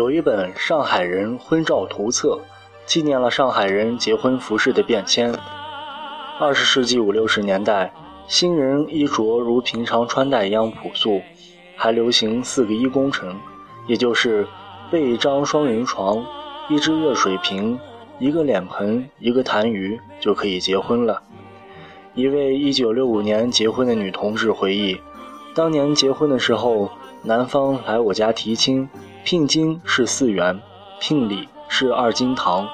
[0.00, 2.28] 有一本《上海人婚照图册》，
[2.86, 5.30] 纪念了上海人结婚服饰的变迁。
[6.38, 7.92] 二十世纪五六十年代，
[8.26, 11.20] 新人衣着如平常穿戴一样朴素，
[11.76, 13.38] 还流行四个一工程，
[13.86, 14.48] 也就是
[14.90, 16.24] 备一张双人床、
[16.70, 17.78] 一只热水瓶、
[18.18, 21.22] 一个脸盆、一个痰盂，就可以结婚了。
[22.14, 24.98] 一位一九六五年结婚的女同志回忆，
[25.54, 26.90] 当年结婚的时候，
[27.22, 28.88] 男方来我家提亲。
[29.22, 30.60] 聘金是四元，
[30.98, 32.66] 聘礼是二斤糖。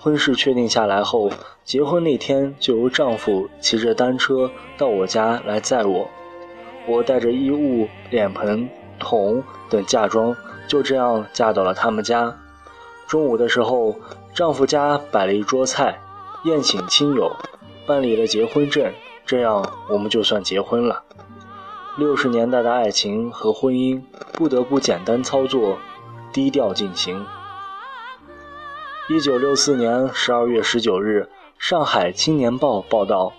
[0.00, 1.30] 婚事确定下来后，
[1.64, 6.10] 结婚那天就由丈夫骑着单车到我家来载我。
[6.86, 8.68] 我带着衣物、脸盆、
[8.98, 12.36] 桶等嫁妆，就这样嫁到了他们家。
[13.06, 13.94] 中午的时候，
[14.34, 15.98] 丈夫家摆了一桌菜，
[16.44, 17.34] 宴请亲友，
[17.86, 18.92] 办理了结婚证，
[19.24, 21.02] 这样我们就算结婚了。
[21.96, 24.02] 六十年代的爱情和婚姻
[24.32, 25.78] 不得不简单操作，
[26.32, 27.24] 低调进行。
[29.08, 33.32] 一九六四年十二月十九日，《上海青年报》报道，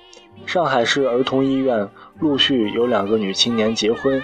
[0.46, 4.24] 上海市儿童医院陆续有两个女青年结婚。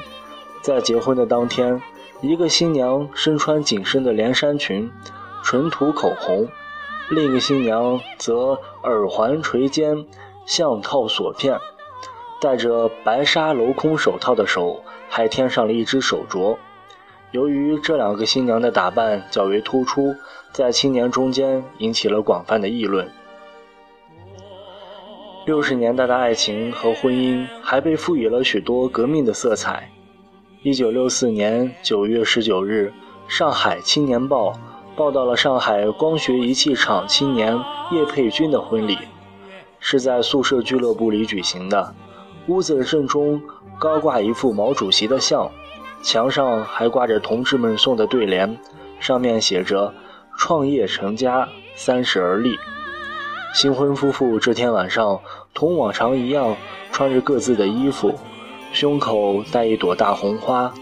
[0.61, 1.81] 在结婚的当天，
[2.21, 4.89] 一个新娘身穿紧身的连衫裙，
[5.43, 6.45] 唇涂口红；
[7.09, 10.05] 另一个新娘则耳环垂肩，
[10.45, 11.59] 项套锁片。
[12.41, 16.57] 戴着白纱镂空手套的手还添上了一只手镯。
[17.29, 20.15] 由于这两个新娘的打扮较为突出，
[20.51, 23.07] 在青年中间引起了广泛的议论。
[25.45, 29.91] 六十年代的爱情和婚姻还被赋予了许多革命的色彩。
[30.63, 32.91] 一九六四年九月十九日，
[33.31, 34.49] 《上海青年报》
[34.95, 37.55] 报道了上海光学仪器厂青年
[37.91, 38.97] 叶佩君的婚礼，
[39.79, 41.93] 是在宿舍俱乐部里举行的。
[42.47, 43.41] 屋子的正中
[43.79, 45.49] 高挂一幅毛主席的像，
[46.01, 48.57] 墙上还挂着同志们送的对联，
[48.99, 49.93] 上面写着
[50.37, 52.57] “创业成家，三十而立”。
[53.53, 55.19] 新婚夫妇这天晚上
[55.53, 56.55] 同往常一样，
[56.91, 58.15] 穿着各自的衣服，
[58.73, 60.73] 胸口戴一朵大红花。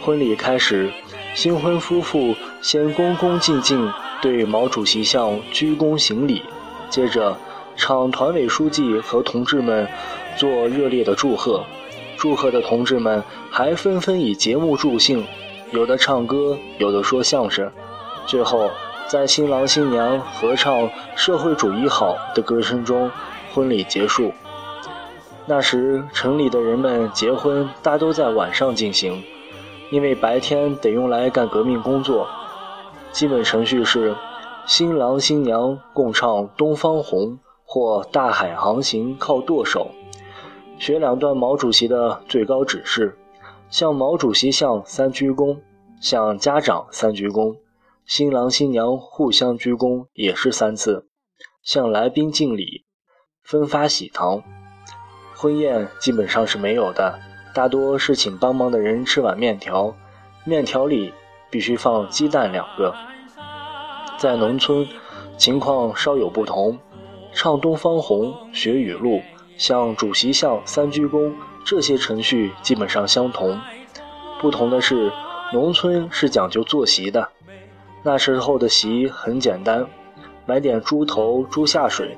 [0.00, 0.90] 婚礼开始，
[1.34, 3.92] 新婚夫妇先恭恭敬敬
[4.22, 6.42] 对毛主席像鞠躬行礼，
[6.88, 7.36] 接着
[7.74, 9.88] 厂团委书记和同志们。
[10.36, 11.64] 做热烈的祝贺，
[12.16, 15.26] 祝贺的同志们还纷纷以节目助兴，
[15.72, 17.70] 有的唱歌，有的说相声。
[18.26, 18.70] 最后，
[19.08, 20.82] 在新郎新娘合唱
[21.16, 23.10] 《社会主义好》的歌声中，
[23.52, 24.32] 婚礼结束。
[25.46, 29.22] 那时，城里的人们结婚大都在晚上进行，
[29.90, 32.28] 因为白天得用来干革命工作。
[33.10, 34.14] 基本程序是：
[34.66, 37.20] 新郎新娘共唱《东方红》
[37.64, 39.90] 或《大海航行靠舵手》。
[40.80, 43.14] 学两段毛主席的最高指示，
[43.68, 45.58] 向毛主席像三鞠躬，
[46.00, 47.54] 向家长三鞠躬，
[48.06, 51.06] 新郎新娘互相鞠躬也是三次，
[51.62, 52.86] 向来宾敬礼，
[53.42, 54.42] 分发喜糖。
[55.36, 57.18] 婚宴基本上是没有的，
[57.54, 59.94] 大多是请帮忙的人吃碗面条，
[60.46, 61.12] 面条里
[61.50, 62.94] 必须放鸡蛋两个。
[64.16, 64.88] 在农村，
[65.36, 66.78] 情况稍有不同，
[67.34, 69.20] 唱《东方红》，学语录。
[69.60, 71.34] 向主席像三鞠躬，
[71.66, 73.60] 这些程序基本上相同。
[74.40, 75.12] 不同的是，
[75.52, 77.28] 农村是讲究坐席的。
[78.02, 79.86] 那时候的席很简单，
[80.46, 82.16] 买点猪头、猪下水，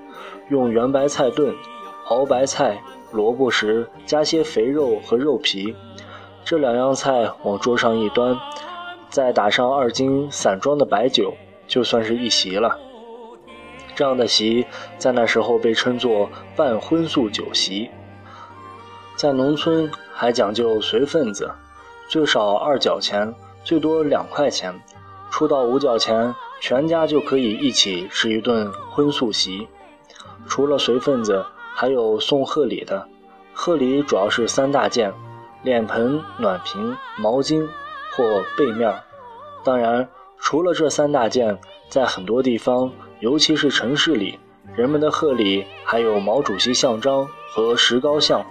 [0.50, 1.52] 用圆白菜炖，
[2.10, 2.80] 熬白菜、
[3.10, 5.74] 萝卜时加些肥肉和肉皮，
[6.44, 8.38] 这两样菜往桌上一端，
[9.08, 11.34] 再打上二斤散装的白酒，
[11.66, 12.78] 就算是一席了。
[13.94, 14.66] 这样的席
[14.98, 17.90] 在那时候被称作办婚宿酒席。
[19.16, 21.50] 在农村还讲究随份子，
[22.08, 24.74] 最少二角钱，最多两块钱，
[25.30, 29.68] 出到五角钱，全家就可以一起吃一顿荤素席。
[30.48, 33.06] 除了随份子，还有送贺礼的，
[33.52, 35.12] 贺礼主要是三大件：
[35.62, 37.68] 脸盆、暖瓶、毛巾
[38.16, 38.92] 或被面。
[39.62, 41.56] 当然，除了这三大件，
[41.88, 42.90] 在很多地方。
[43.22, 44.36] 尤其是城市里，
[44.74, 48.44] 人们的贺礼还有毛主席像章和石膏像。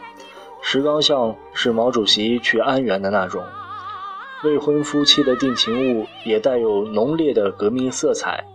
[0.61, 3.43] 石膏像是毛主席去安源的那种。
[4.45, 8.45] 未婚夫妻的定情物也带有浓烈的革命色彩，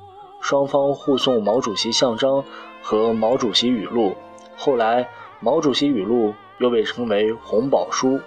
[0.41, 2.43] 双方互送毛主席像章
[2.81, 4.17] 和毛主席语录。
[4.57, 5.07] 后来，
[5.41, 8.19] 毛主席语录又被称为红宝书。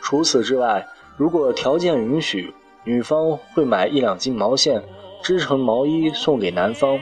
[0.00, 2.54] 除此之外，如果条件允许，
[2.84, 4.80] 女方会买一两斤毛线。
[5.22, 6.98] 织成毛衣送给男方，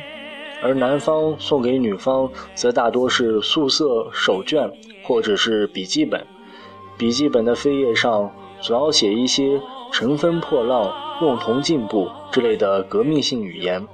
[0.62, 4.70] 而男方送给女方则大多是素色手绢
[5.02, 6.24] 或者是笔记本。
[6.98, 8.30] 笔记本的扉页上
[8.60, 9.58] 总要写一些
[9.90, 13.86] 乘风破浪、共同进步之类的革命性语言。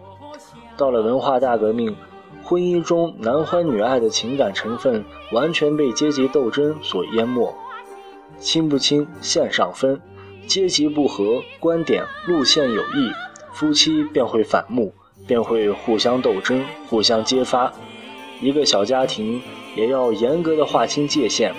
[0.76, 1.96] 到了文化大革命，
[2.43, 7.55] 婚姻中男欢女爱的情感成分完全被阶级斗争所淹没，
[8.38, 10.00] 亲不亲线上分，
[10.46, 13.11] 阶级不合，观点路线有异，
[13.56, 14.93] 夫妻便会反目，
[15.26, 17.73] 便会互相斗争、互相揭发。
[18.38, 19.41] 一个小家庭
[19.75, 21.55] 也要严格的划清界限。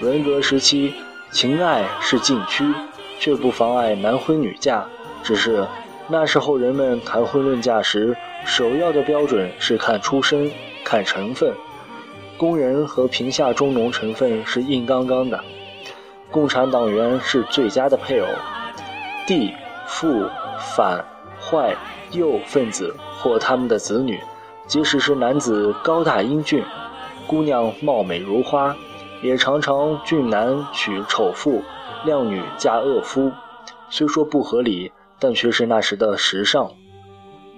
[0.00, 0.92] 文革时期，
[1.30, 2.64] 情爱是禁区，
[3.20, 4.84] 却不妨碍男婚女嫁。
[5.22, 5.64] 只是
[6.08, 10.50] 那时候人们谈婚论嫁时，首要的标准是看出身、
[10.84, 11.54] 看成分。
[12.36, 15.38] 工人和贫下中农成分是硬刚刚的，
[16.32, 18.26] 共产党员是最佳的配偶。
[19.24, 19.54] 地、
[19.86, 20.28] 富、
[20.74, 21.04] 反、
[21.52, 21.76] 坏、
[22.12, 24.18] 右分子或他们的子女。
[24.66, 26.64] 即使是男子高大英俊，
[27.26, 28.74] 姑娘貌美如花，
[29.22, 31.62] 也常常俊男娶丑妇，
[32.06, 33.30] 靓女嫁恶夫。
[33.90, 36.72] 虽说不合理，但却是那时的时尚。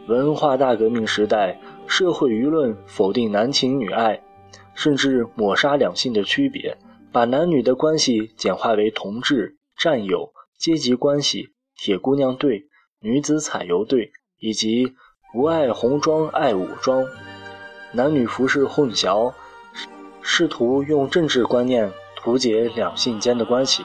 [0.08, 4.20] 文化大革命时代，社会舆论否定男情女爱，
[4.75, 6.76] 甚至抹杀两性的区别，
[7.12, 12.64] 把男女的关系简化为同志、战友、阶级关系、铁姑娘队、
[13.04, 14.10] 女子彩油队
[14.40, 14.96] 以及。
[15.36, 17.04] 不爱红装爱武装，
[17.90, 19.32] 男女服饰混淆，
[20.22, 23.84] 试图用政治观念图解两性间的关系。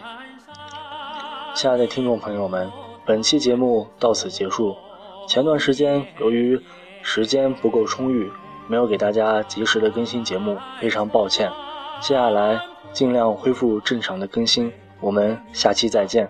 [1.56, 2.70] 亲爱的听众朋友们，
[3.04, 4.76] 本期节目到此结束。
[5.28, 6.62] 前段时间由于
[7.02, 8.32] 时间不够充裕，
[8.68, 11.52] 没有给大家及时的更新节目，非常抱歉。
[12.00, 12.62] 接下来
[12.94, 14.72] 尽量恢复正常的更新，
[15.02, 16.30] 我们下期再见。